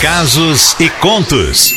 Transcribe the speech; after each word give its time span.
Casos 0.00 0.76
e 0.78 0.88
contos. 0.88 1.72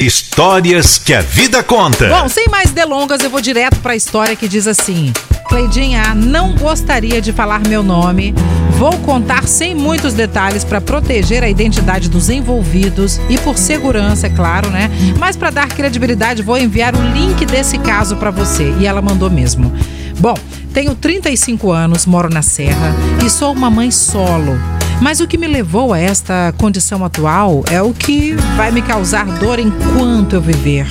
Histórias 0.00 0.96
que 0.96 1.12
a 1.12 1.20
vida 1.20 1.62
conta. 1.62 2.08
Bom, 2.08 2.26
sem 2.26 2.48
mais 2.48 2.70
delongas, 2.70 3.20
eu 3.20 3.28
vou 3.28 3.42
direto 3.42 3.80
para 3.80 3.92
a 3.92 3.96
história 3.96 4.34
que 4.34 4.48
diz 4.48 4.66
assim: 4.66 5.12
Cleidinha, 5.46 6.14
não 6.14 6.54
gostaria 6.54 7.20
de 7.20 7.34
falar 7.34 7.60
meu 7.68 7.82
nome. 7.82 8.34
Vou 8.78 8.96
contar 9.00 9.46
sem 9.46 9.74
muitos 9.74 10.14
detalhes 10.14 10.64
para 10.64 10.80
proteger 10.80 11.44
a 11.44 11.50
identidade 11.50 12.08
dos 12.08 12.30
envolvidos 12.30 13.20
e 13.28 13.36
por 13.36 13.58
segurança, 13.58 14.28
é 14.28 14.30
claro, 14.30 14.70
né? 14.70 14.90
Mas 15.18 15.36
para 15.36 15.50
dar 15.50 15.68
credibilidade, 15.68 16.42
vou 16.42 16.56
enviar 16.56 16.96
o 16.96 17.12
link 17.12 17.44
desse 17.44 17.76
caso 17.76 18.16
para 18.16 18.30
você. 18.30 18.74
E 18.80 18.86
ela 18.86 19.02
mandou 19.02 19.28
mesmo. 19.28 19.70
Bom, 20.18 20.34
tenho 20.72 20.94
35 20.94 21.70
anos, 21.70 22.06
moro 22.06 22.30
na 22.32 22.40
Serra 22.40 22.96
e 23.22 23.28
sou 23.28 23.52
uma 23.52 23.68
mãe 23.68 23.90
solo. 23.90 24.58
Mas 25.00 25.20
o 25.20 25.26
que 25.26 25.36
me 25.36 25.46
levou 25.46 25.92
a 25.92 25.98
esta 25.98 26.54
condição 26.56 27.04
atual 27.04 27.64
é 27.70 27.80
o 27.82 27.92
que 27.92 28.34
vai 28.56 28.70
me 28.70 28.82
causar 28.82 29.26
dor 29.38 29.58
enquanto 29.58 30.34
eu 30.34 30.40
viver. 30.40 30.86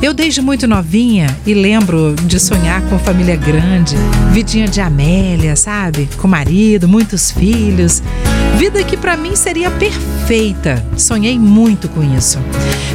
Eu 0.00 0.14
desde 0.14 0.40
muito 0.40 0.68
novinha 0.68 1.36
e 1.44 1.52
lembro 1.54 2.14
de 2.14 2.38
sonhar 2.38 2.80
com 2.82 2.98
família 3.00 3.34
grande, 3.34 3.96
vidinha 4.32 4.68
de 4.68 4.80
Amélia, 4.80 5.56
sabe? 5.56 6.08
Com 6.18 6.28
marido, 6.28 6.86
muitos 6.86 7.32
filhos. 7.32 8.00
Vida 8.56 8.82
que 8.84 8.96
para 8.96 9.16
mim 9.16 9.34
seria 9.34 9.70
perfeita. 9.72 10.84
Sonhei 10.96 11.36
muito 11.36 11.88
com 11.88 12.02
isso. 12.16 12.38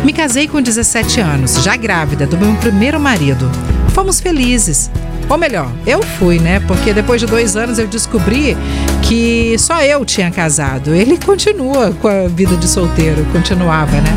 Me 0.03 0.13
casei 0.13 0.47
com 0.47 0.61
17 0.61 1.19
anos, 1.19 1.61
já 1.61 1.75
grávida 1.75 2.25
do 2.25 2.37
meu 2.37 2.53
primeiro 2.55 2.99
marido. 2.99 3.51
Fomos 3.89 4.21
felizes. 4.21 4.89
Ou 5.29 5.37
melhor, 5.37 5.71
eu 5.85 6.01
fui, 6.03 6.39
né? 6.39 6.59
Porque 6.61 6.93
depois 6.93 7.19
de 7.19 7.27
dois 7.27 7.55
anos 7.55 7.79
eu 7.79 7.87
descobri 7.87 8.55
que 9.01 9.55
só 9.57 9.81
eu 9.81 10.05
tinha 10.05 10.29
casado. 10.29 10.93
Ele 10.93 11.17
continua 11.17 11.91
com 12.01 12.07
a 12.07 12.27
vida 12.27 12.55
de 12.55 12.67
solteiro, 12.67 13.25
continuava, 13.31 13.99
né? 14.01 14.11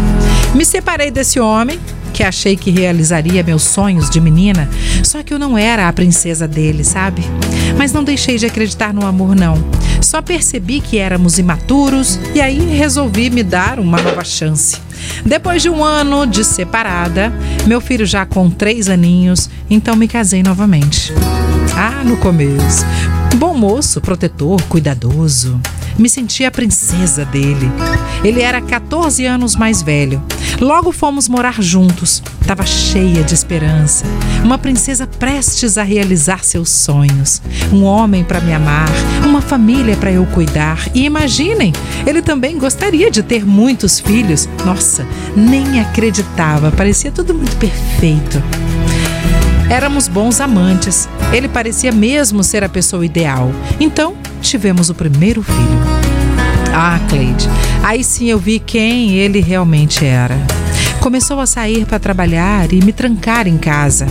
Me 0.55 0.65
separei 0.65 1.10
desse 1.10 1.38
homem, 1.38 1.79
que 2.16 2.23
achei 2.23 2.56
que 2.56 2.70
realizaria 2.70 3.43
meus 3.43 3.63
sonhos 3.63 4.09
de 4.09 4.23
menina, 4.23 4.71
só 5.02 5.23
que 5.23 5.35
eu 5.35 5.38
não 5.38 5.59
era 5.59 5.87
a 5.87 5.93
princesa 5.93 6.49
dele, 6.49 6.82
sabe? 6.82 7.23
Mas 7.77 7.93
não 7.93 8.02
deixei 8.02 8.38
de 8.38 8.46
acreditar 8.46 8.95
no 8.95 9.04
amor, 9.04 9.37
não. 9.37 9.63
Só 10.01 10.23
percebi 10.23 10.80
que 10.80 10.96
éramos 10.96 11.38
imaturos 11.38 12.18
e 12.35 12.40
aí 12.40 12.59
resolvi 12.74 13.29
me 13.29 13.43
dar 13.43 13.79
uma 13.79 14.01
nova 14.01 14.24
chance. 14.24 14.79
Depois 15.27 15.60
de 15.60 15.68
um 15.68 15.85
ano 15.85 16.27
de 16.27 16.43
separada, 16.43 17.30
meu 17.66 17.82
filho 17.82 18.07
já 18.07 18.24
com 18.24 18.49
três 18.49 18.88
aninhos, 18.88 19.51
então 19.68 19.95
me 19.95 20.09
casei 20.09 20.43
novamente. 20.43 21.12
Ah, 21.77 22.02
no 22.02 22.16
começo. 22.16 22.87
Bom 23.37 23.52
moço, 23.52 24.01
protetor, 24.01 24.62
cuidadoso. 24.62 25.60
Me 25.99 26.09
sentia 26.09 26.49
a 26.49 26.51
princesa 26.51 27.25
dele. 27.25 27.71
Ele 28.23 28.43
era 28.43 28.61
14 28.61 29.25
anos 29.25 29.57
mais 29.57 29.83
velho. 29.83 30.23
Logo 30.61 30.93
fomos 30.93 31.29
morar 31.29 31.63
juntos. 31.63 32.23
Estava 32.41 32.65
cheia 32.66 33.23
de 33.25 33.35
esperança. 33.35 34.05
Uma 34.43 34.59
princesa 34.59 35.07
prestes 35.07 35.79
a 35.79 35.83
realizar 35.83 36.45
seus 36.45 36.71
sonhos. 36.71 37.41
Um 37.73 37.83
homem 37.85 38.23
para 38.23 38.41
me 38.41 38.52
amar. 38.52 38.89
Uma 39.24 39.41
família 39.41 39.97
para 39.97 40.13
eu 40.13 40.27
cuidar. 40.27 40.79
E 40.95 41.05
imaginem, 41.05 41.73
ele 42.07 42.21
também 42.21 42.59
gostaria 42.59 43.11
de 43.11 43.23
ter 43.23 43.45
muitos 43.45 43.99
filhos. 43.99 44.49
Nossa, 44.65 45.07
nem 45.35 45.80
acreditava. 45.80 46.71
Parecia 46.71 47.11
tudo 47.11 47.35
muito 47.35 47.57
perfeito. 47.57 48.43
Éramos 49.68 50.06
bons 50.06 50.40
amantes. 50.40 51.09
Ele 51.32 51.48
parecia 51.48 51.90
mesmo 51.90 52.45
ser 52.45 52.62
a 52.62 52.68
pessoa 52.68 53.04
ideal. 53.04 53.50
Então, 53.80 54.14
tivemos 54.40 54.90
o 54.90 54.95
primeiro 54.95 55.42
filho. 55.42 56.06
Ah, 56.72 57.00
Cleide, 57.09 57.48
aí 57.82 58.04
sim 58.04 58.26
eu 58.26 58.38
vi 58.38 58.59
quem 58.59 59.16
ele 59.16 59.40
realmente 59.40 60.04
era. 60.04 60.37
Começou 61.00 61.40
a 61.40 61.46
sair 61.46 61.84
para 61.87 61.98
trabalhar 61.98 62.72
e 62.72 62.84
me 62.84 62.92
trancar 62.92 63.48
em 63.48 63.56
casa, 63.56 64.06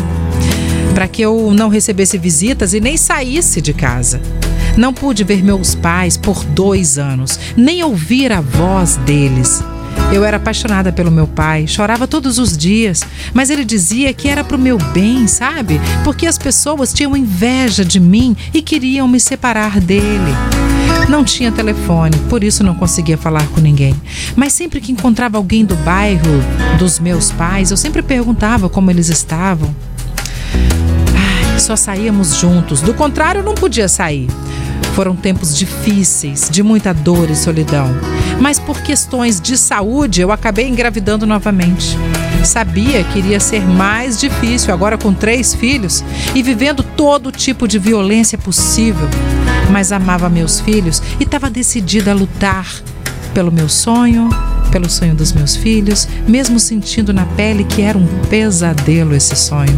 para 0.93 1.07
que 1.07 1.21
eu 1.21 1.53
não 1.53 1.69
recebesse 1.69 2.17
visitas 2.17 2.73
e 2.73 2.79
nem 2.79 2.97
saísse 2.97 3.61
de 3.61 3.73
casa. 3.73 4.19
Não 4.75 4.93
pude 4.93 5.23
ver 5.23 5.43
meus 5.43 5.75
pais 5.75 6.17
por 6.17 6.43
dois 6.43 6.97
anos, 6.97 7.39
nem 7.55 7.83
ouvir 7.83 8.31
a 8.31 8.41
voz 8.41 8.97
deles. 8.97 9.63
Eu 10.11 10.23
era 10.23 10.37
apaixonada 10.37 10.91
pelo 10.91 11.11
meu 11.11 11.27
pai, 11.27 11.67
chorava 11.67 12.07
todos 12.07 12.37
os 12.37 12.55
dias, 12.55 13.01
mas 13.33 13.49
ele 13.49 13.65
dizia 13.65 14.13
que 14.13 14.27
era 14.27 14.43
pro 14.43 14.57
meu 14.57 14.77
bem, 14.93 15.27
sabe? 15.27 15.81
Porque 16.03 16.25
as 16.25 16.37
pessoas 16.37 16.93
tinham 16.93 17.17
inveja 17.17 17.83
de 17.83 17.99
mim 17.99 18.35
e 18.53 18.61
queriam 18.61 19.07
me 19.07 19.19
separar 19.19 19.79
dele. 19.79 20.33
Não 21.09 21.23
tinha 21.23 21.51
telefone, 21.51 22.17
por 22.29 22.43
isso 22.43 22.63
não 22.63 22.75
conseguia 22.75 23.17
falar 23.17 23.45
com 23.49 23.61
ninguém. 23.61 23.95
Mas 24.35 24.53
sempre 24.53 24.81
que 24.81 24.91
encontrava 24.91 25.37
alguém 25.37 25.63
do 25.63 25.75
bairro 25.77 26.41
dos 26.79 26.99
meus 26.99 27.31
pais, 27.31 27.71
eu 27.71 27.77
sempre 27.77 28.01
perguntava 28.01 28.69
como 28.69 28.89
eles 28.89 29.09
estavam. 29.09 29.75
Ai, 31.53 31.59
só 31.59 31.75
saíamos 31.75 32.37
juntos, 32.37 32.81
do 32.81 32.93
contrário, 32.93 33.43
não 33.43 33.53
podia 33.53 33.87
sair. 33.87 34.27
Foram 34.93 35.15
tempos 35.15 35.57
difíceis, 35.57 36.49
de 36.49 36.63
muita 36.63 36.93
dor 36.93 37.29
e 37.29 37.35
solidão. 37.35 37.89
Mas 38.39 38.59
por 38.59 38.81
questões 38.81 39.41
de 39.41 39.57
saúde, 39.57 40.21
eu 40.21 40.31
acabei 40.31 40.67
engravidando 40.67 41.25
novamente. 41.25 41.97
Sabia 42.43 43.03
que 43.03 43.19
iria 43.19 43.39
ser 43.39 43.61
mais 43.61 44.19
difícil 44.19 44.73
agora 44.73 44.97
com 44.97 45.13
três 45.13 45.53
filhos 45.53 46.03
e 46.33 46.43
vivendo 46.43 46.83
todo 46.83 47.31
tipo 47.31 47.67
de 47.67 47.79
violência 47.79 48.37
possível. 48.37 49.07
Mas 49.71 49.91
amava 49.91 50.29
meus 50.29 50.59
filhos 50.59 51.01
e 51.19 51.23
estava 51.23 51.49
decidida 51.49 52.11
a 52.11 52.13
lutar 52.13 52.67
pelo 53.33 53.51
meu 53.51 53.67
sonho, 53.67 54.29
pelo 54.71 54.89
sonho 54.89 55.15
dos 55.15 55.33
meus 55.33 55.55
filhos, 55.55 56.07
mesmo 56.27 56.59
sentindo 56.59 57.13
na 57.13 57.25
pele 57.25 57.63
que 57.63 57.81
era 57.81 57.97
um 57.97 58.07
pesadelo 58.29 59.13
esse 59.13 59.35
sonho. 59.35 59.77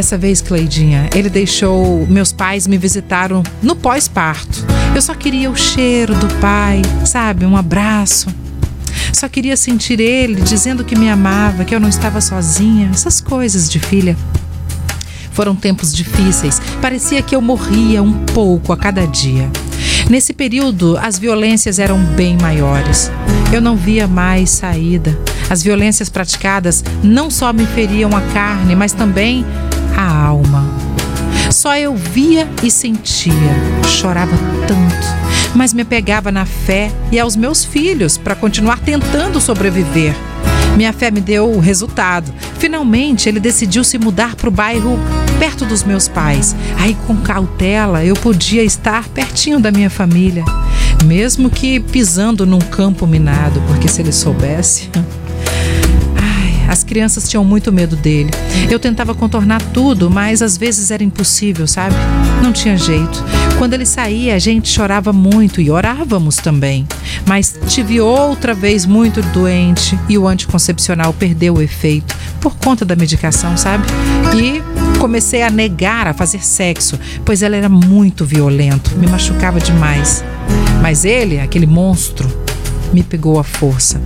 Dessa 0.00 0.16
vez, 0.16 0.40
Cleidinha, 0.40 1.10
ele 1.14 1.28
deixou. 1.28 2.06
Meus 2.06 2.32
pais 2.32 2.66
me 2.66 2.78
visitaram 2.78 3.42
no 3.62 3.76
pós-parto. 3.76 4.64
Eu 4.94 5.02
só 5.02 5.14
queria 5.14 5.50
o 5.50 5.54
cheiro 5.54 6.14
do 6.14 6.26
pai, 6.40 6.80
sabe? 7.04 7.44
Um 7.44 7.54
abraço. 7.54 8.28
Só 9.12 9.28
queria 9.28 9.58
sentir 9.58 10.00
ele 10.00 10.40
dizendo 10.40 10.86
que 10.86 10.96
me 10.96 11.10
amava, 11.10 11.66
que 11.66 11.74
eu 11.74 11.78
não 11.78 11.90
estava 11.90 12.18
sozinha, 12.22 12.88
essas 12.90 13.20
coisas 13.20 13.68
de 13.68 13.78
filha. 13.78 14.16
Foram 15.32 15.54
tempos 15.54 15.94
difíceis, 15.94 16.62
parecia 16.80 17.20
que 17.20 17.36
eu 17.36 17.42
morria 17.42 18.02
um 18.02 18.24
pouco 18.24 18.72
a 18.72 18.78
cada 18.78 19.06
dia. 19.06 19.50
Nesse 20.08 20.32
período, 20.32 20.96
as 20.96 21.18
violências 21.18 21.78
eram 21.78 21.98
bem 21.98 22.38
maiores. 22.40 23.12
Eu 23.52 23.60
não 23.60 23.76
via 23.76 24.08
mais 24.08 24.48
saída. 24.48 25.18
As 25.50 25.62
violências 25.62 26.08
praticadas 26.08 26.82
não 27.02 27.30
só 27.30 27.52
me 27.52 27.66
feriam 27.66 28.16
a 28.16 28.22
carne, 28.32 28.74
mas 28.74 28.92
também 28.94 29.44
a 30.00 30.26
alma. 30.26 30.64
Só 31.50 31.76
eu 31.76 31.94
via 31.94 32.48
e 32.62 32.70
sentia, 32.70 33.34
chorava 33.86 34.36
tanto, 34.66 35.54
mas 35.54 35.74
me 35.74 35.82
apegava 35.82 36.32
na 36.32 36.46
fé 36.46 36.90
e 37.12 37.18
aos 37.18 37.36
meus 37.36 37.64
filhos 37.64 38.16
para 38.16 38.34
continuar 38.34 38.78
tentando 38.80 39.40
sobreviver. 39.40 40.14
Minha 40.76 40.92
fé 40.92 41.10
me 41.10 41.20
deu 41.20 41.50
o 41.50 41.58
resultado. 41.58 42.32
Finalmente, 42.58 43.28
ele 43.28 43.40
decidiu 43.40 43.82
se 43.82 43.98
mudar 43.98 44.36
para 44.36 44.48
o 44.48 44.52
bairro 44.52 44.98
perto 45.38 45.66
dos 45.66 45.82
meus 45.82 46.06
pais. 46.06 46.54
Aí, 46.78 46.96
com 47.06 47.16
cautela, 47.16 48.04
eu 48.04 48.14
podia 48.14 48.62
estar 48.62 49.08
pertinho 49.08 49.58
da 49.58 49.70
minha 49.70 49.90
família, 49.90 50.44
mesmo 51.04 51.50
que 51.50 51.80
pisando 51.80 52.46
num 52.46 52.60
campo 52.60 53.06
minado, 53.06 53.60
porque 53.66 53.88
se 53.88 54.00
ele 54.00 54.12
soubesse. 54.12 54.88
As 56.70 56.84
crianças 56.84 57.28
tinham 57.28 57.44
muito 57.44 57.72
medo 57.72 57.96
dele. 57.96 58.30
Eu 58.70 58.78
tentava 58.78 59.12
contornar 59.12 59.60
tudo, 59.60 60.08
mas 60.08 60.40
às 60.40 60.56
vezes 60.56 60.92
era 60.92 61.02
impossível, 61.02 61.66
sabe? 61.66 61.96
Não 62.40 62.52
tinha 62.52 62.76
jeito. 62.76 63.24
Quando 63.58 63.74
ele 63.74 63.84
saía, 63.84 64.36
a 64.36 64.38
gente 64.38 64.68
chorava 64.68 65.12
muito 65.12 65.60
e 65.60 65.68
orávamos 65.68 66.36
também. 66.36 66.86
Mas 67.26 67.58
tive 67.66 68.00
outra 68.00 68.54
vez 68.54 68.86
muito 68.86 69.20
doente 69.20 69.98
e 70.08 70.16
o 70.16 70.28
anticoncepcional 70.28 71.12
perdeu 71.12 71.54
o 71.54 71.60
efeito 71.60 72.16
por 72.40 72.54
conta 72.54 72.84
da 72.84 72.94
medicação, 72.94 73.56
sabe? 73.56 73.84
E 74.36 74.62
comecei 75.00 75.42
a 75.42 75.50
negar 75.50 76.06
a 76.06 76.14
fazer 76.14 76.44
sexo, 76.44 76.96
pois 77.24 77.42
ela 77.42 77.56
era 77.56 77.68
muito 77.68 78.24
violento, 78.24 78.96
me 78.96 79.08
machucava 79.08 79.58
demais. 79.58 80.24
Mas 80.80 81.04
ele, 81.04 81.40
aquele 81.40 81.66
monstro, 81.66 82.30
me 82.92 83.02
pegou 83.02 83.40
à 83.40 83.44
força. 83.44 84.00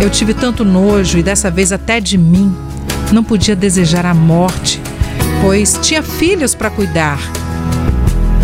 Eu 0.00 0.08
tive 0.08 0.32
tanto 0.32 0.64
nojo 0.64 1.18
e 1.18 1.22
dessa 1.22 1.50
vez 1.50 1.72
até 1.72 2.00
de 2.00 2.16
mim. 2.16 2.54
Não 3.12 3.22
podia 3.22 3.54
desejar 3.54 4.06
a 4.06 4.14
morte, 4.14 4.80
pois 5.42 5.78
tinha 5.82 6.02
filhos 6.02 6.54
para 6.54 6.70
cuidar. 6.70 7.18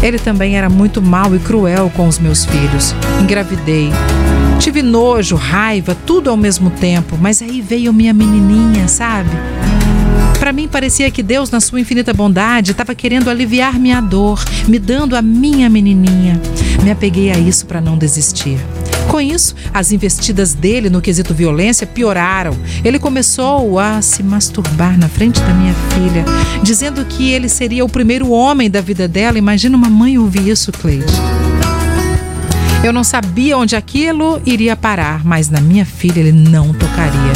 Ele 0.02 0.18
também 0.18 0.56
era 0.56 0.68
muito 0.68 1.00
mau 1.00 1.34
e 1.34 1.38
cruel 1.38 1.90
com 1.96 2.06
os 2.06 2.18
meus 2.18 2.44
filhos. 2.44 2.94
Engravidei. 3.22 3.90
Tive 4.58 4.82
nojo, 4.82 5.36
raiva, 5.36 5.96
tudo 6.06 6.28
ao 6.28 6.36
mesmo 6.36 6.70
tempo, 6.70 7.16
mas 7.18 7.40
aí 7.40 7.62
veio 7.62 7.92
minha 7.92 8.12
menininha, 8.12 8.86
sabe? 8.86 9.30
Para 10.38 10.52
mim 10.52 10.68
parecia 10.68 11.10
que 11.10 11.22
Deus, 11.22 11.50
na 11.50 11.60
sua 11.60 11.80
infinita 11.80 12.12
bondade, 12.12 12.72
estava 12.72 12.94
querendo 12.94 13.30
aliviar 13.30 13.78
minha 13.78 14.00
dor, 14.00 14.44
me 14.68 14.78
dando 14.78 15.16
a 15.16 15.22
minha 15.22 15.70
menininha. 15.70 16.40
Me 16.82 16.90
apeguei 16.90 17.30
a 17.30 17.38
isso 17.38 17.66
para 17.66 17.80
não 17.80 17.96
desistir. 17.96 18.58
Com 19.16 19.20
isso, 19.22 19.54
as 19.72 19.92
investidas 19.92 20.52
dele 20.52 20.90
no 20.90 21.00
quesito 21.00 21.32
violência 21.32 21.86
pioraram. 21.86 22.54
Ele 22.84 22.98
começou 22.98 23.78
a 23.78 24.02
se 24.02 24.22
masturbar 24.22 24.98
na 24.98 25.08
frente 25.08 25.40
da 25.40 25.54
minha 25.54 25.72
filha, 25.72 26.22
dizendo 26.62 27.02
que 27.02 27.32
ele 27.32 27.48
seria 27.48 27.82
o 27.82 27.88
primeiro 27.88 28.30
homem 28.30 28.70
da 28.70 28.82
vida 28.82 29.08
dela. 29.08 29.38
Imagina 29.38 29.74
uma 29.74 29.88
mãe 29.88 30.18
ouvir 30.18 30.46
isso, 30.48 30.70
Cleide. 30.70 31.06
Eu 32.84 32.92
não 32.92 33.02
sabia 33.02 33.56
onde 33.56 33.74
aquilo 33.74 34.38
iria 34.44 34.76
parar, 34.76 35.24
mas 35.24 35.48
na 35.48 35.62
minha 35.62 35.86
filha 35.86 36.20
ele 36.20 36.32
não 36.32 36.74
tocaria. 36.74 37.32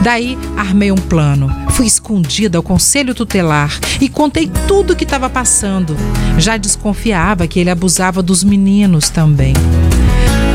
Daí 0.00 0.38
armei 0.56 0.92
um 0.92 0.94
plano. 0.94 1.50
Fui 1.70 1.86
escondida 1.86 2.58
ao 2.58 2.62
conselho 2.62 3.12
tutelar 3.12 3.76
e 4.00 4.08
contei 4.08 4.48
tudo 4.68 4.92
o 4.92 4.96
que 4.96 5.02
estava 5.02 5.28
passando. 5.28 5.96
Já 6.38 6.56
desconfiava 6.56 7.48
que 7.48 7.58
ele 7.58 7.70
abusava 7.70 8.22
dos 8.22 8.44
meninos 8.44 9.10
também. 9.10 9.52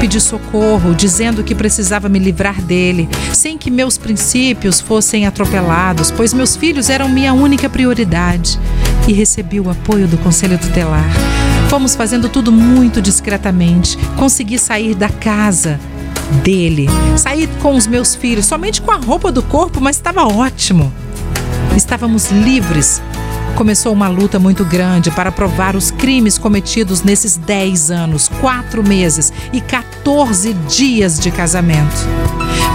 Pedi 0.04 0.20
socorro, 0.20 0.94
dizendo 0.94 1.46
que 1.46 1.56
precisava 1.56 2.10
me 2.10 2.20
livrar 2.20 2.62
dele, 2.62 3.08
sem 3.32 3.58
que 3.58 3.72
meus 3.72 3.98
princípios 3.98 4.82
fossem 4.82 5.26
atropelados, 5.26 6.12
pois 6.12 6.34
meus 6.34 6.58
filhos 6.58 6.90
eram 6.90 7.08
minha 7.08 7.34
única 7.34 7.70
prioridade. 7.70 8.60
E 9.08 9.14
recebi 9.14 9.62
o 9.62 9.70
apoio 9.70 10.06
do 10.06 10.18
conselho 10.18 10.58
tutelar. 10.58 11.10
Fomos 11.70 11.96
fazendo 11.96 12.28
tudo 12.28 12.52
muito 12.52 13.02
discretamente. 13.02 13.98
Consegui 14.18 14.60
sair 14.60 14.94
da 14.94 15.08
casa 15.08 15.80
dele. 16.44 16.90
Saí 17.16 17.48
com 17.62 17.74
os 17.74 17.88
meus 17.88 18.14
filhos, 18.14 18.46
somente 18.46 18.82
com 18.82 18.92
a 18.92 18.98
roupa 18.98 19.32
do 19.32 19.42
corpo, 19.42 19.80
mas 19.80 19.96
estava 19.96 20.26
ótimo. 20.26 20.92
Estávamos 21.78 22.30
livres. 22.30 23.02
Começou 23.56 23.94
uma 23.94 24.08
luta 24.08 24.40
muito 24.40 24.66
grande 24.66 25.12
para 25.12 25.32
provar 25.32 25.76
os 25.76 25.92
crimes 25.92 26.38
cometidos 26.38 27.04
nesses 27.04 27.38
10 27.38 27.92
anos, 27.92 28.28
4 28.42 28.84
meses 28.84 29.32
e 29.54 29.62
14 29.62 30.54
dias 30.54 31.20
de 31.20 31.30
casamento. 31.30 31.96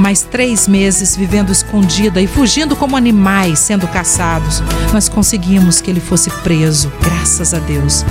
Mais 0.01 0.23
três 0.23 0.69
meses 0.69 1.17
vivendo 1.17 1.51
escondida 1.51 2.23
e 2.23 2.29
fugindo 2.29 2.77
como 2.77 2.97
animais 2.97 3.59
sendo 3.59 3.89
caçados, 3.89 4.63
nós 4.93 5.09
conseguimos 5.09 5.81
que 5.81 5.91
ele 5.91 6.01
fosse 6.01 6.31
preso, 6.43 6.93
graças 7.03 7.53
a 7.53 7.59
Deus. 7.59 8.05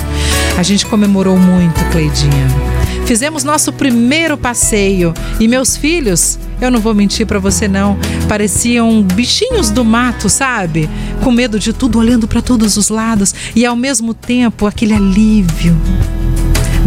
A 0.58 0.64
gente 0.64 0.86
comemorou 0.86 1.38
muito, 1.38 1.84
Cleidinha. 1.90 2.77
Fizemos 3.08 3.46
nosso 3.46 3.72
primeiro 3.72 4.38
passeio 4.38 5.14
e 5.40 5.48
meus 5.48 5.78
filhos, 5.78 6.38
eu 6.60 6.70
não 6.70 6.82
vou 6.82 6.94
mentir 6.94 7.26
para 7.26 7.40
você 7.40 7.66
não, 7.66 7.98
pareciam 8.28 9.02
bichinhos 9.02 9.70
do 9.70 9.86
mato, 9.86 10.28
sabe? 10.28 10.90
Com 11.24 11.32
medo 11.32 11.58
de 11.58 11.72
tudo, 11.72 12.00
olhando 12.00 12.28
para 12.28 12.42
todos 12.42 12.76
os 12.76 12.90
lados 12.90 13.34
e 13.56 13.66
ao 13.66 13.78
mesmo 13.78 14.14
tempo 14.14 14.68
aquele 14.68 14.94
alívio. 14.94 15.74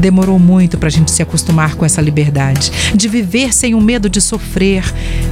Demorou 0.00 0.38
muito 0.38 0.78
para 0.78 0.88
a 0.88 0.90
gente 0.90 1.10
se 1.10 1.22
acostumar 1.22 1.74
com 1.74 1.84
essa 1.84 2.00
liberdade, 2.00 2.72
de 2.94 3.06
viver 3.06 3.52
sem 3.52 3.74
o 3.74 3.80
medo 3.80 4.08
de 4.08 4.18
sofrer, 4.18 4.82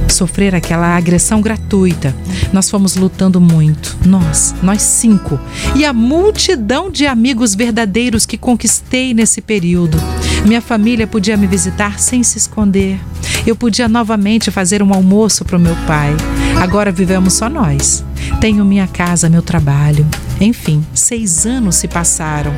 sofrer 0.07 0.53
aquela 0.53 0.95
agressão 0.95 1.41
gratuita. 1.41 2.15
Nós 2.53 2.69
fomos 2.69 2.95
lutando 2.95 3.41
muito, 3.41 3.97
nós, 4.05 4.53
nós 4.61 4.83
cinco, 4.83 5.39
e 5.75 5.83
a 5.83 5.91
multidão 5.91 6.91
de 6.91 7.07
amigos 7.07 7.55
verdadeiros 7.55 8.27
que 8.27 8.37
conquistei 8.37 9.13
nesse 9.13 9.41
período. 9.41 9.97
Minha 10.45 10.61
família 10.61 11.07
podia 11.07 11.35
me 11.35 11.47
visitar 11.47 11.99
sem 11.99 12.21
se 12.21 12.37
esconder. 12.37 12.99
Eu 13.47 13.55
podia 13.55 13.87
novamente 13.87 14.51
fazer 14.51 14.83
um 14.83 14.93
almoço 14.93 15.43
para 15.43 15.57
o 15.57 15.59
meu 15.59 15.75
pai. 15.87 16.15
Agora 16.61 16.91
vivemos 16.91 17.33
só 17.33 17.49
nós. 17.49 18.05
Tenho 18.39 18.63
minha 18.63 18.87
casa, 18.87 19.29
meu 19.29 19.41
trabalho. 19.41 20.05
Enfim, 20.39 20.85
seis 20.93 21.45
anos 21.45 21.75
se 21.75 21.87
passaram. 21.87 22.53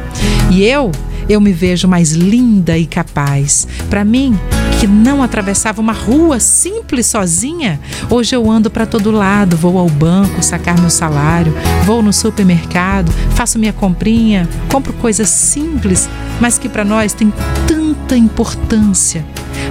E 0.51 0.63
eu, 0.63 0.91
eu 1.29 1.39
me 1.41 1.51
vejo 1.51 1.87
mais 1.87 2.11
linda 2.11 2.77
e 2.77 2.85
capaz. 2.85 3.67
Para 3.89 4.03
mim, 4.03 4.37
que 4.79 4.87
não 4.87 5.21
atravessava 5.21 5.81
uma 5.81 5.93
rua 5.93 6.39
simples 6.39 7.07
sozinha, 7.07 7.79
hoje 8.09 8.35
eu 8.35 8.49
ando 8.49 8.69
para 8.69 8.85
todo 8.85 9.11
lado, 9.11 9.55
vou 9.55 9.77
ao 9.77 9.89
banco 9.89 10.41
sacar 10.41 10.79
meu 10.79 10.89
salário, 10.89 11.53
vou 11.85 12.01
no 12.01 12.11
supermercado, 12.11 13.11
faço 13.35 13.59
minha 13.59 13.73
comprinha, 13.73 14.47
compro 14.69 14.93
coisas 14.93 15.29
simples, 15.29 16.09
mas 16.39 16.57
que 16.57 16.67
para 16.67 16.83
nós 16.83 17.13
tem 17.13 17.31
tanta 17.67 18.17
importância. 18.17 19.25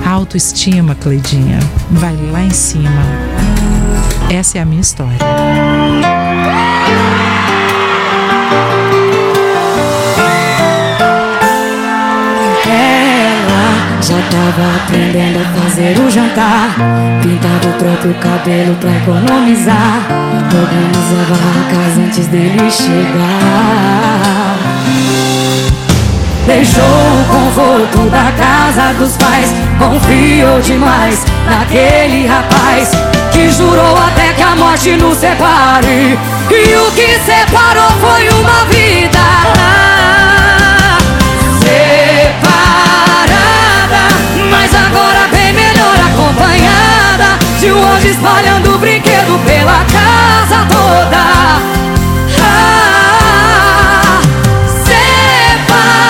A 0.05 0.11
autoestima, 0.11 0.95
Cleidinha, 0.95 1.59
vai 1.91 2.17
lá 2.31 2.43
em 2.43 2.51
cima. 2.51 2.91
Essa 4.31 4.59
é 4.59 4.61
a 4.61 4.65
minha 4.65 4.81
história. 4.81 5.19
Já 14.03 14.17
tava 14.31 14.77
aprendendo 14.77 15.41
a 15.41 15.61
fazer 15.61 15.99
o 15.99 16.11
jantar 16.11 16.75
Pintando 17.23 17.69
o 17.69 17.73
próprio 17.79 18.15
cabelo 18.15 18.75
pra 18.77 18.91
economizar. 18.91 20.01
Organizava 20.53 21.35
a 21.35 21.75
casa 21.75 22.01
antes 22.01 22.27
dele 22.29 22.71
chegar. 22.71 24.57
Deixou 26.47 26.83
o 26.83 27.25
conforto 27.29 28.11
da 28.11 28.33
casa 28.33 28.95
dos 28.95 29.17
pais 29.19 29.53
Confiou 29.79 30.61
demais 30.61 31.25
naquele 31.47 32.27
rapaz 32.27 32.91
Que 33.33 33.51
jurou 33.53 33.97
até 33.99 34.33
que 34.33 34.43
a 34.43 34.57
morte 34.57 34.97
nos 34.97 35.19
separe. 35.19 36.19
E 36.51 36.75
o 36.75 36.91
que 36.93 37.21
separou 37.21 37.91
foi 38.01 38.29
uma 38.31 38.65
vida 38.65 39.80
De 47.61 47.69
anjo 47.69 48.09
espalhando 48.09 48.79
brinquedo 48.79 49.39
pela 49.45 49.85
casa 49.85 50.67
toda. 50.71 51.19
Ah, 52.43 54.21
Separada. 54.87 56.09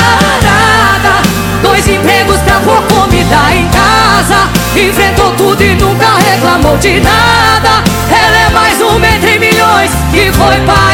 Dois 1.61 1.89
empregos 1.89 2.39
pôr 2.65 2.81
comida 2.95 3.53
em 3.53 3.69
casa. 3.69 4.49
Enfrentou 4.77 5.33
tudo 5.33 5.61
e 5.61 5.75
nunca 5.75 6.19
reclamou 6.19 6.79
de 6.79 7.01
nada. 7.01 7.83
Ela 8.09 8.37
é 8.47 8.51
mais 8.51 8.81
uma 8.81 9.07
entre 9.09 9.39
milhões 9.41 9.91
Que 10.13 10.31
foi 10.33 10.57
pai 10.61 10.90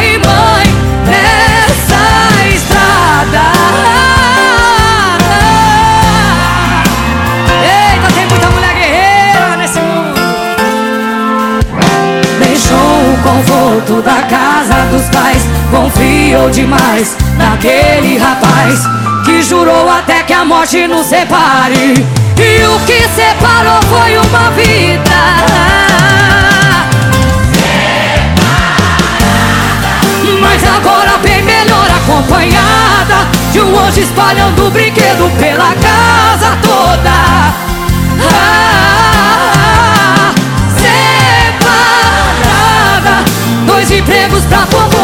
conforto 13.87 14.03
da 14.03 14.23
casa 14.23 14.87
dos 14.91 15.09
pais. 15.09 15.43
Confiou 15.71 16.51
demais 16.51 17.17
naquele 17.37 18.19
rapaz 18.19 18.81
Que 19.25 19.43
jurou 19.43 19.89
até 19.91 20.23
que 20.23 20.33
a 20.33 20.45
morte 20.45 20.87
nos 20.87 21.07
separe. 21.07 21.95
E 22.39 22.65
o 22.67 22.81
que 22.81 23.09
separou 23.09 23.81
foi 23.83 24.19
uma 24.19 24.51
vida. 24.51 25.17
Mas 30.41 30.63
agora 30.65 31.19
bem 31.23 31.43
melhor 31.43 31.87
acompanhada 31.91 33.27
De 33.53 33.61
um 33.61 33.79
anjo 33.79 34.01
espalhando 34.01 34.71
brinquedo 34.71 35.31
pela 35.39 35.75
casa 35.75 36.57
toda. 36.63 37.11
Ah, 38.33 38.76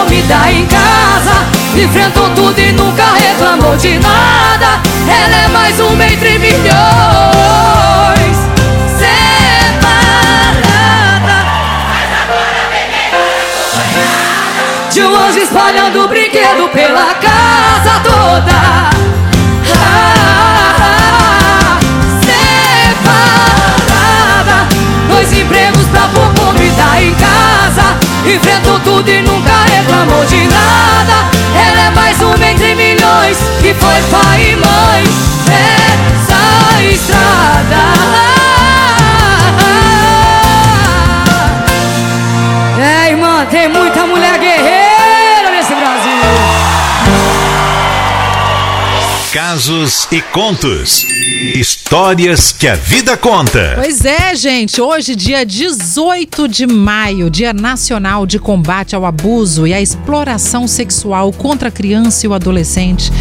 comida 0.02 0.50
em 0.50 0.66
casa. 0.66 1.46
Enfrentou 1.74 2.28
tudo 2.30 2.58
e 2.58 2.72
nunca 2.72 3.04
reclamou 3.14 3.76
de 3.76 3.98
nada. 3.98 4.80
Ela 5.06 5.36
é 5.44 5.48
mais 5.48 5.78
uma 5.80 6.04
entre 6.04 6.38
milhões. 6.38 6.72
Separada. 8.98 9.92
De 14.90 15.02
um 15.02 15.16
anjo 15.16 15.38
espalhando 15.38 16.08
brinquedo 16.08 16.68
pela 16.68 17.14
casa 17.14 18.00
toda. 18.02 18.90
Separada. 23.54 24.68
Dois 25.08 25.32
empregos 25.32 25.86
pra 25.86 26.02
pôr 26.08 26.34
comida 26.34 27.00
em 27.00 27.14
casa 27.14 27.31
Enfrentou 28.24 28.78
tudo 28.80 29.08
e 29.08 29.22
nunca 29.22 29.52
reclamou 29.64 30.24
de 30.26 30.46
nada 30.46 31.30
Ela 31.54 31.80
é 31.86 31.90
mais 31.90 32.20
uma 32.20 32.46
entre 32.46 32.74
milhões 32.74 33.38
Que 33.60 33.74
foi 33.74 34.02
pai 34.10 34.52
e 34.52 34.56
mãe 34.56 35.04
Nessa 35.46 36.82
estrada 36.82 38.12
é, 42.78 43.10
irmã, 43.10 43.46
tem 43.50 43.68
muita 43.68 44.06
mulher 44.06 44.38
guerreira 44.38 45.50
nesse 45.50 45.74
Brasil. 45.74 46.22
Casos 49.32 50.08
e 50.10 50.20
contos. 50.20 51.06
Histórias 51.54 52.50
que 52.50 52.66
a 52.66 52.74
vida 52.74 53.14
conta. 53.14 53.72
Pois 53.74 54.06
é, 54.06 54.34
gente. 54.34 54.80
Hoje, 54.80 55.14
dia 55.14 55.44
18 55.44 56.48
de 56.48 56.66
maio, 56.66 57.28
Dia 57.28 57.52
Nacional 57.52 58.24
de 58.24 58.38
Combate 58.38 58.96
ao 58.96 59.04
Abuso 59.04 59.66
e 59.66 59.74
à 59.74 59.80
Exploração 59.80 60.66
Sexual 60.66 61.30
contra 61.30 61.68
a 61.68 61.70
Criança 61.70 62.24
e 62.24 62.28
o 62.28 62.32
Adolescente. 62.32 63.12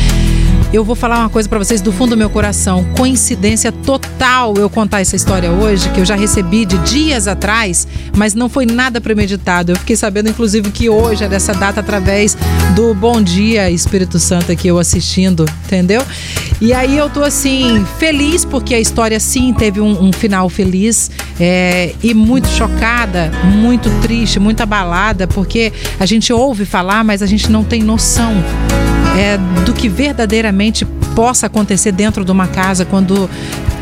Eu 0.71 0.85
vou 0.85 0.95
falar 0.95 1.19
uma 1.19 1.29
coisa 1.29 1.49
para 1.49 1.57
vocês 1.57 1.81
do 1.81 1.91
fundo 1.91 2.11
do 2.11 2.17
meu 2.17 2.29
coração. 2.29 2.85
Coincidência 2.95 3.69
total 3.69 4.55
eu 4.55 4.69
contar 4.69 5.01
essa 5.01 5.17
história 5.17 5.51
hoje, 5.51 5.89
que 5.89 5.99
eu 5.99 6.05
já 6.05 6.15
recebi 6.15 6.65
de 6.65 6.77
dias 6.77 7.27
atrás, 7.27 7.85
mas 8.15 8.33
não 8.33 8.47
foi 8.47 8.65
nada 8.65 9.01
premeditado. 9.01 9.73
Eu 9.73 9.75
fiquei 9.75 9.97
sabendo, 9.97 10.29
inclusive, 10.29 10.71
que 10.71 10.89
hoje 10.89 11.25
é 11.25 11.27
dessa 11.27 11.53
data 11.53 11.81
através 11.81 12.37
do 12.73 12.93
Bom 12.93 13.21
Dia 13.21 13.69
Espírito 13.69 14.17
Santo 14.17 14.53
aqui, 14.53 14.69
eu 14.69 14.79
assistindo, 14.79 15.45
entendeu? 15.65 16.01
E 16.61 16.73
aí 16.73 16.95
eu 16.95 17.09
tô 17.09 17.23
assim, 17.23 17.83
feliz 17.97 18.45
porque 18.45 18.75
a 18.75 18.79
história 18.79 19.19
sim 19.19 19.51
teve 19.51 19.81
um, 19.81 20.09
um 20.09 20.13
final 20.13 20.47
feliz 20.47 21.09
é, 21.39 21.95
e 22.03 22.13
muito 22.13 22.47
chocada, 22.49 23.31
muito 23.45 23.89
triste, 23.99 24.39
muito 24.39 24.61
abalada, 24.61 25.25
porque 25.25 25.73
a 25.99 26.05
gente 26.05 26.31
ouve 26.31 26.63
falar, 26.63 27.03
mas 27.03 27.23
a 27.23 27.25
gente 27.25 27.51
não 27.51 27.63
tem 27.63 27.81
noção 27.81 28.31
é, 29.17 29.39
do 29.65 29.73
que 29.73 29.89
verdadeiramente 29.89 30.85
possa 31.15 31.47
acontecer 31.47 31.91
dentro 31.91 32.23
de 32.23 32.31
uma 32.31 32.47
casa 32.47 32.85
quando 32.85 33.27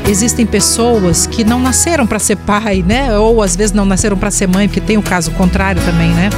existem 0.08 0.46
pessoas 0.46 1.28
que 1.28 1.44
não 1.44 1.60
nasceram 1.60 2.08
para 2.08 2.18
ser 2.18 2.38
pai, 2.38 2.82
né? 2.88 3.18
Ou 3.20 3.44
às 3.44 3.58
vezes 3.58 3.74
não 3.74 3.84
nasceram 3.84 4.16
para 4.16 4.32
ser 4.32 4.48
mãe, 4.48 4.70
porque 4.70 4.80
tem 4.80 4.98
o 4.98 5.02
caso 5.02 5.32
contrário 5.32 5.82
também, 5.84 6.12
né? 6.12 6.30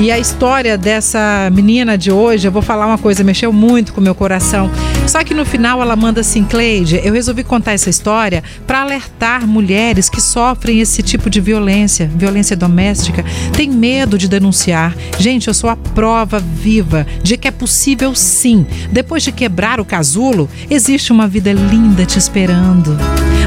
E 0.00 0.10
a 0.10 0.18
história 0.18 0.78
dessa 0.78 1.50
menina 1.52 1.98
de 1.98 2.10
hoje, 2.10 2.48
eu 2.48 2.50
vou 2.50 2.62
falar 2.62 2.86
uma 2.86 2.96
coisa, 2.96 3.22
mexeu 3.22 3.52
muito 3.52 3.92
com 3.92 4.00
o 4.00 4.02
meu 4.02 4.14
coração. 4.14 4.70
Só 5.06 5.22
que 5.22 5.34
no 5.34 5.44
final 5.44 5.82
ela 5.82 5.94
manda 5.94 6.22
assim, 6.22 6.42
Cleide, 6.42 6.98
eu 7.04 7.12
resolvi 7.12 7.44
contar 7.44 7.72
essa 7.72 7.90
história 7.90 8.42
para 8.66 8.80
alertar 8.80 9.46
mulheres 9.46 10.08
que 10.08 10.18
sofrem 10.18 10.80
esse 10.80 11.02
tipo 11.02 11.28
de 11.28 11.38
violência, 11.38 12.10
violência 12.16 12.56
doméstica, 12.56 13.22
tem 13.54 13.68
medo 13.68 14.16
de 14.16 14.26
denunciar. 14.26 14.96
Gente, 15.18 15.48
eu 15.48 15.54
sou 15.54 15.68
a 15.68 15.76
prova 15.76 16.38
viva 16.40 17.06
de 17.22 17.36
que 17.36 17.46
é 17.46 17.50
possível 17.50 18.14
sim. 18.14 18.66
Depois 18.90 19.22
de 19.22 19.32
quebrar 19.32 19.80
o 19.80 19.84
casulo, 19.84 20.48
existe 20.70 21.12
uma 21.12 21.28
vida 21.28 21.52
linda 21.52 22.06
te 22.06 22.18
esperando. 22.18 22.96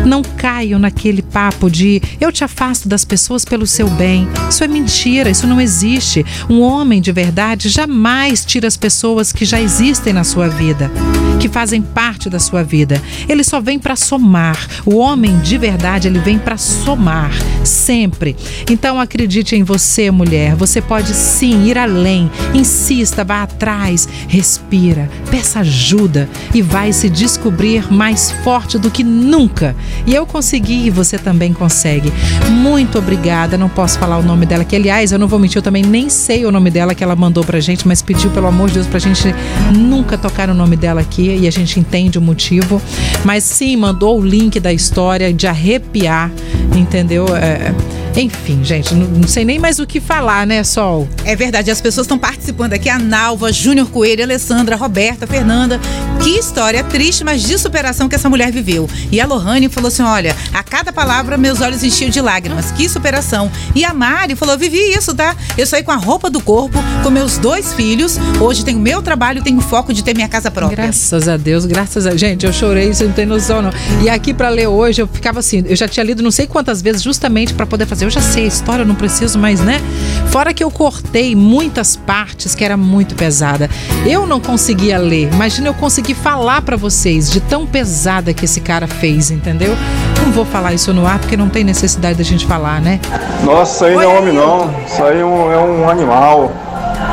Não 0.06 0.22
caiam 0.22 0.80
naquele 0.80 1.22
papo 1.22 1.70
de 1.70 2.02
eu 2.20 2.32
te 2.32 2.44
afasto 2.44 2.90
das 2.90 3.06
pessoas 3.06 3.46
pelo 3.46 3.66
seu 3.66 3.90
bem. 3.90 4.28
Isso 4.50 4.64
é 4.64 4.68
mentira, 4.68 5.30
isso 5.30 5.48
não 5.48 5.62
existe. 5.62 6.26
Um 6.50 6.62
homem 6.62 7.02
de 7.02 7.12
verdade 7.12 7.70
jamais 7.70 8.44
tira 8.44 8.68
as 8.68 8.76
pessoas 8.76 9.32
que 9.32 9.46
já 9.46 9.62
existem 9.62 10.14
na 10.14 10.24
sua 10.24 10.50
vida, 10.50 10.92
que 11.40 11.48
fazem 11.48 11.82
parte 11.82 12.30
da 12.30 12.40
sua 12.40 12.64
vida. 12.64 13.02
Ele 13.30 13.44
só 13.44 13.62
vem 13.62 13.80
para 13.80 13.96
somar. 13.96 14.58
O 14.86 14.98
homem 14.98 15.40
de 15.40 15.58
verdade, 15.58 16.08
ele 16.08 16.20
vem 16.20 16.38
para 16.38 16.58
somar, 16.58 17.32
sempre. 17.64 18.36
Então 18.70 19.00
acredite 19.00 19.56
em 19.56 19.64
você, 19.64 20.12
mulher. 20.12 20.56
Você 20.56 20.82
pode 20.82 21.14
sim 21.14 21.66
ir 21.66 21.78
além. 21.78 22.30
Insista, 22.54 23.24
vá 23.24 23.44
atrás, 23.44 24.08
respira, 24.28 25.10
peça 25.32 25.62
ajuda 25.62 26.30
e 26.54 26.62
vai 26.62 26.92
se 26.92 27.10
descobrir 27.10 27.92
mais 27.92 28.32
forte 28.44 28.78
do 28.78 28.92
que 28.92 29.04
nunca. 29.04 29.76
E 30.06 30.14
eu 30.14 30.26
consegui 30.26 30.88
e 30.88 30.90
você 30.90 31.18
também 31.18 31.54
consegue. 31.54 32.12
Muito 32.50 32.98
obrigada. 32.98 33.58
Não 33.58 33.70
posso 33.70 33.98
falar 33.98 34.18
o 34.18 34.24
nome 34.24 34.46
dela, 34.46 34.64
que 34.64 34.76
aliás, 34.76 35.12
eu 35.12 35.20
não 35.20 35.28
vou 35.28 35.40
mentir, 35.40 35.58
eu 35.58 35.62
também 35.62 35.84
nem 35.84 36.10
sei 36.10 36.46
o 36.46 36.52
nome 36.52 36.70
dela 36.70 36.94
que 36.94 37.04
ela 37.04 37.16
mandou 37.16 37.44
pra 37.44 37.60
gente, 37.60 37.88
mas 37.88 38.02
pediu 38.02 38.30
pelo 38.32 38.48
amor 38.48 38.68
de 38.68 38.76
Deus 38.76 38.88
pra 38.88 39.00
gente 39.00 39.34
nunca 39.76 40.18
tocar 40.18 40.50
o 40.50 40.54
nome 40.54 40.76
dela 40.76 41.02
aqui 41.02 41.38
e 41.42 41.48
a 41.48 41.52
gente 41.52 41.80
entende 41.80 42.18
o 42.18 42.22
motivo. 42.22 42.82
Mas 43.24 43.44
sim, 43.44 43.76
mandou 43.76 44.20
o 44.20 44.26
link 44.26 44.60
da 44.60 44.74
história 44.74 45.34
de 45.34 45.48
arrepiar, 45.48 46.32
entendeu? 46.76 47.26
É, 47.36 47.74
enfim, 48.16 48.64
gente, 48.64 48.94
não, 48.94 49.08
não, 49.08 49.28
sei 49.28 49.44
nem 49.44 49.58
mais 49.58 49.80
o 49.80 49.88
que 49.88 50.00
falar, 50.00 50.46
né, 50.46 50.64
Sol? 50.64 51.08
É 51.26 51.36
verdade, 51.36 51.72
as 51.72 51.82
pessoas 51.82 52.06
estão 52.06 52.18
participando 52.18 52.74
aqui, 52.74 52.88
a 52.88 53.00
Nalva, 53.00 53.52
Júnior 53.52 53.90
Coelho, 53.90 54.24
Alessandra, 54.24 54.76
Roberta, 54.76 55.26
Fernanda. 55.26 55.80
Que 56.22 56.38
história 56.38 56.84
triste, 56.84 57.24
mas 57.24 57.42
de 57.42 57.58
superação 57.58 58.08
que 58.08 58.16
essa 58.16 58.30
mulher 58.30 58.52
viveu. 58.52 58.88
E 59.12 59.20
a 59.20 59.26
Lohane 59.26 59.68
falou 59.68 59.88
assim: 59.88 60.04
olha, 60.04 60.36
a 60.54 60.64
cada 60.64 60.94
palavra 60.94 61.38
meus 61.38 61.60
olhos 61.60 61.84
enchiam 61.84 62.10
de 62.10 62.22
lágrimas. 62.22 62.72
Que 62.72 62.88
superação. 62.88 63.52
E 63.76 63.84
a 63.84 63.94
Mari 63.94 64.36
falou: 64.36 64.58
vivi 64.58 64.78
isso, 64.78 65.14
tá? 65.14 65.36
Eu 65.58 65.66
saí 65.66 65.84
com 65.84 65.92
a 65.92 65.96
roupa 65.96 66.30
do 66.30 66.40
corpo, 66.40 66.80
com 67.02 67.10
meus 67.10 67.38
dois 67.38 67.74
filhos. 67.74 68.18
Hoje 68.40 68.64
tenho 68.64 68.80
meu 68.80 69.02
trabalho, 69.02 69.42
tenho 69.42 69.60
foco 69.60 69.94
de 69.94 70.04
ter 70.04 70.16
minha 70.16 70.30
casa 70.30 70.52
própria. 70.52 70.84
Graças 70.84 71.28
a 71.28 71.36
Deus, 71.36 71.66
graças 71.66 72.06
a. 72.06 72.16
Gente, 72.16 72.46
eu 72.46 72.54
chorei, 72.54 72.94
você 72.94 73.06
não 73.06 73.14
tem 73.14 73.26
noção, 73.26 73.62
não. 73.62 73.72
E 74.02 74.10
aqui 74.10 74.34
para 74.34 74.50
ler 74.50 74.68
hoje, 74.68 75.02
eu 75.02 75.08
ficava 75.08 75.40
assim, 75.40 75.64
eu 75.66 75.76
já 75.76 75.88
tinha 75.88 76.04
lido 76.04 76.22
não 76.22 76.32
sei 76.32 76.46
quantas 76.46 76.82
vezes, 76.82 77.02
justamente 77.02 77.54
para 77.54 77.66
poder 77.66 77.86
fazer 77.86 78.03
eu 78.04 78.10
já 78.10 78.22
sei 78.22 78.44
a 78.44 78.48
história, 78.48 78.84
não 78.84 78.96
preciso 78.96 79.40
mais, 79.40 79.60
né? 79.62 79.82
Fora 80.28 80.54
que 80.54 80.64
eu 80.64 80.70
cortei 80.70 81.36
muitas 81.36 81.96
partes 81.96 82.54
que 82.54 82.64
era 82.64 82.76
muito 82.76 83.16
pesada. 83.16 83.70
Eu 84.06 84.28
não 84.28 84.40
conseguia 84.40 84.98
ler. 84.98 85.32
Imagina 85.32 85.70
eu 85.70 85.74
conseguir 85.74 86.14
falar 86.14 86.62
para 86.62 86.76
vocês 86.76 87.32
de 87.32 87.40
tão 87.40 87.66
pesada 87.66 88.34
que 88.34 88.46
esse 88.46 88.60
cara 88.62 88.88
fez, 88.88 89.32
entendeu? 89.32 89.76
Não 90.24 90.32
vou 90.32 90.46
falar 90.46 90.74
isso 90.74 90.94
no 90.94 91.08
ar 91.08 91.20
porque 91.20 91.38
não 91.38 91.50
tem 91.50 91.64
necessidade 91.64 92.18
da 92.18 92.24
gente 92.24 92.46
falar, 92.46 92.82
né? 92.82 93.00
Nossa, 93.44 93.74
isso 93.74 93.86
aí 93.86 93.96
não 93.96 94.02
é 94.02 94.20
homem 94.20 94.34
não. 94.34 94.74
Isso 94.86 95.04
aí 95.04 95.20
é 95.20 95.26
um, 95.26 95.52
é 95.52 95.58
um 95.60 95.90
animal. 95.90 96.52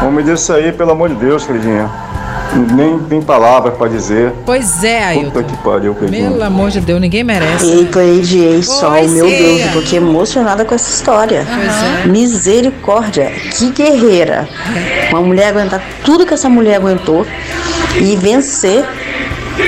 Homem 0.04 0.24
desse 0.24 0.52
aí, 0.52 0.72
pelo 0.72 0.92
amor 0.92 1.08
de 1.08 1.14
Deus, 1.16 1.44
Cleidinha. 1.44 1.90
Nem 2.72 2.98
tem 3.00 3.22
palavras 3.22 3.74
pra 3.76 3.88
dizer. 3.88 4.32
Pois 4.44 4.82
é, 4.82 5.04
Ailton. 5.04 5.30
Puta 5.30 5.42
que 5.44 5.56
pariu, 5.58 5.94
Cleidinha. 5.94 6.30
Pelo 6.30 6.42
amor 6.42 6.70
de 6.70 6.80
Deus, 6.80 7.00
ninguém 7.00 7.22
merece. 7.22 7.66
Ei, 7.66 7.86
Cleide, 7.86 8.38
ei, 8.38 8.62
Sol, 8.62 9.06
meu 9.08 9.26
Deus, 9.26 9.60
eu 9.60 9.72
tô 9.72 9.78
aqui 9.78 9.96
emocionada 9.96 10.64
com 10.64 10.74
essa 10.74 10.90
história. 10.90 11.46
Pois 11.46 12.04
é. 12.04 12.08
Misericórdia, 12.08 13.30
que 13.56 13.70
guerreira. 13.70 14.48
Uma 15.10 15.20
mulher 15.20 15.48
aguentar 15.48 15.82
tudo 16.04 16.26
que 16.26 16.34
essa 16.34 16.48
mulher 16.48 16.76
aguentou 16.76 17.26
e 18.00 18.16
vencer 18.16 18.84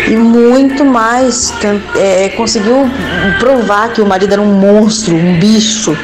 e 0.08 0.16
muito 0.16 0.84
mais. 0.84 1.52
É, 1.96 2.28
conseguiu 2.30 2.90
provar 3.38 3.92
que 3.92 4.00
o 4.00 4.06
marido 4.06 4.32
era 4.32 4.42
um 4.42 4.54
monstro, 4.54 5.14
um 5.14 5.38
bicho. 5.38 5.96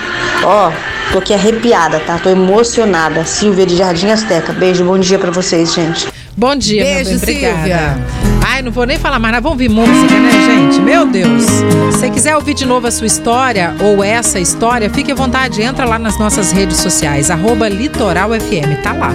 Ó, 0.45 0.71
tô 1.13 1.19
aqui 1.19 1.35
arrepiada, 1.35 1.99
tá? 2.01 2.19
Tô 2.19 2.29
emocionada. 2.29 3.25
Silvia 3.25 3.67
de 3.67 3.77
Jardim 3.77 4.11
Azteca. 4.11 4.53
Beijo, 4.53 4.85
bom 4.85 4.99
dia 4.99 5.19
para 5.19 5.31
vocês, 5.31 5.73
gente. 5.75 6.09
Bom 6.39 6.55
dia, 6.55 6.85
Beijo, 6.85 7.11
meu 7.11 7.19
bem, 7.19 7.53
obrigada. 7.53 8.07
Ai, 8.47 8.63
não 8.63 8.71
vou 8.71 8.87
nem 8.87 8.97
falar 8.97 9.19
mais, 9.19 9.33
nada. 9.33 9.43
vamos 9.43 9.55
ouvir 9.55 9.69
música, 9.69 10.21
né, 10.21 10.31
gente? 10.31 10.81
Meu 10.81 11.05
Deus. 11.05 11.43
Se 11.43 11.65
você 11.99 12.11
quiser 12.11 12.37
ouvir 12.37 12.55
de 12.55 12.65
novo 12.65 12.87
a 12.87 12.93
sua 12.93 13.09
história 13.09 13.75
ou 13.81 14.05
essa 14.05 14.39
história, 14.39 14.89
fique 14.89 15.11
à 15.11 15.17
vontade, 15.17 15.61
entra 15.61 15.85
lá 15.85 15.99
nas 15.99 16.17
nossas 16.17 16.53
redes 16.53 16.77
sociais, 16.77 17.29
arroba 17.29 17.69
Litoral 17.69 18.31
FM, 18.31 18.81
tá 18.85 18.93
lá. 18.93 19.11